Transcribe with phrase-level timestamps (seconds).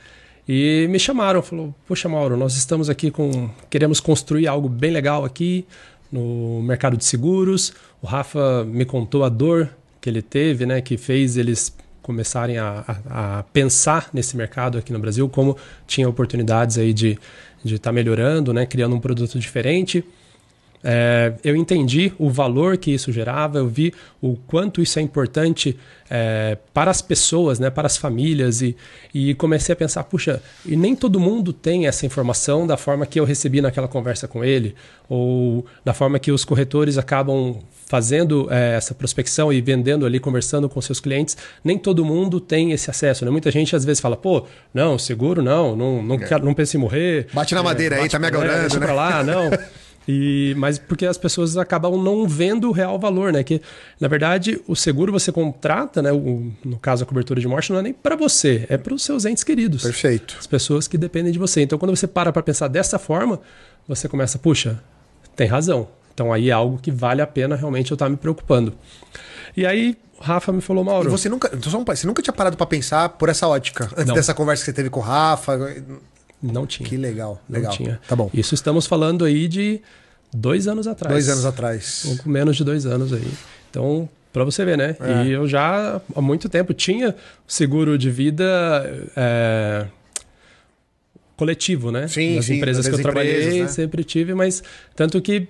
[0.46, 5.24] e me chamaram, falou: "Poxa, Mauro, nós estamos aqui com queremos construir algo bem legal
[5.24, 5.64] aqui
[6.12, 7.72] no mercado de seguros.
[8.02, 11.74] O Rafa me contou a dor que ele teve, né, que fez eles
[12.04, 15.56] começarem a, a, a pensar nesse mercado aqui no Brasil, como
[15.86, 17.18] tinha oportunidades aí de
[17.64, 20.04] de estar tá melhorando, né, criando um produto diferente.
[20.86, 25.78] É, eu entendi o valor que isso gerava, eu vi o quanto isso é importante
[26.10, 28.76] é, para as pessoas, né, para as famílias, e,
[29.14, 33.18] e comecei a pensar: puxa, e nem todo mundo tem essa informação da forma que
[33.18, 34.74] eu recebi naquela conversa com ele,
[35.08, 40.68] ou da forma que os corretores acabam fazendo é, essa prospecção e vendendo ali, conversando
[40.68, 43.24] com seus clientes, nem todo mundo tem esse acesso.
[43.24, 43.30] Né?
[43.30, 46.18] Muita gente às vezes fala, pô, não, seguro não, não, não, é.
[46.18, 47.28] quero, não pense em morrer.
[47.32, 48.86] Bate na madeira aí, tá me agorando, né?
[48.86, 49.50] Pra lá, não.
[50.06, 53.42] E, mas porque as pessoas acabam não vendo o real valor, né?
[53.42, 53.60] Que
[53.98, 56.12] na verdade o seguro você contrata, né?
[56.12, 59.02] O, no caso a cobertura de morte não é nem para você, é para os
[59.02, 59.82] seus entes queridos.
[59.82, 60.36] Perfeito.
[60.38, 61.62] As pessoas que dependem de você.
[61.62, 63.40] Então quando você para para pensar dessa forma,
[63.88, 64.80] você começa, puxa,
[65.34, 65.88] tem razão.
[66.12, 68.74] Então aí é algo que vale a pena realmente eu estar tá me preocupando.
[69.56, 71.08] E aí Rafa me falou, Mauro.
[71.08, 74.14] E você nunca, você nunca tinha parado para pensar por essa ótica antes não.
[74.14, 75.58] dessa conversa que você teve com o Rafa?
[76.52, 76.86] Não tinha.
[76.86, 77.70] Que legal, legal.
[77.70, 78.00] Não tinha.
[78.06, 78.30] Tá bom.
[78.34, 79.80] Isso estamos falando aí de
[80.32, 81.14] dois anos atrás.
[81.14, 82.02] Dois anos atrás.
[82.04, 83.32] Pouco menos de dois anos aí.
[83.70, 84.96] Então, para você ver, né?
[85.00, 85.24] É.
[85.24, 87.14] E eu já há muito tempo tinha
[87.46, 88.44] seguro de vida
[89.16, 89.86] é,
[91.36, 92.08] coletivo, né?
[92.08, 93.68] Sim, Nas sim, empresas que eu trabalhei, né?
[93.68, 94.62] sempre tive, mas
[94.94, 95.48] tanto que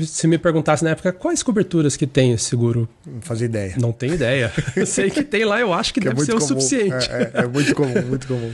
[0.00, 3.74] se me perguntasse na época quais coberturas que tem esse seguro, não fazia ideia.
[3.78, 4.52] Não tenho ideia.
[4.76, 6.44] eu sei que tem lá, eu acho que, que é deve é ser comum.
[6.44, 7.10] o suficiente.
[7.10, 8.52] É, é muito comum, muito comum.